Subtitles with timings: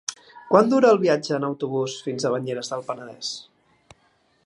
[0.53, 3.33] Quant dura el viatge en autobús fins a Banyeres del Penedès?